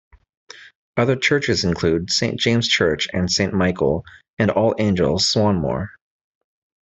Other 0.97 1.15
churches 1.15 1.63
include 1.63 2.09
Saint 2.11 2.39
James 2.39 2.67
Church 2.67 3.07
and 3.13 3.31
Saint 3.31 3.53
Michael 3.53 4.03
and 4.39 4.49
All 4.49 4.73
Angels, 4.79 5.27
Swanmore. 5.29 5.91